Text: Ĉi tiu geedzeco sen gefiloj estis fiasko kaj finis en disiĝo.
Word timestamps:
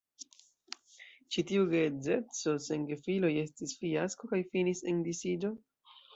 Ĉi 1.35 1.43
tiu 1.51 1.65
geedzeco 1.73 2.55
sen 2.69 2.87
gefiloj 2.93 3.31
estis 3.43 3.77
fiasko 3.83 4.33
kaj 4.35 4.43
finis 4.57 4.85
en 4.95 5.07
disiĝo. 5.11 5.55